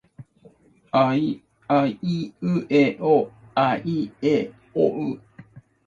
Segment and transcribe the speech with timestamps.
[0.91, 5.21] あいうえおあいえおう。